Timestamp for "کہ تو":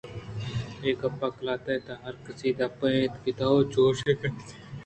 3.23-3.49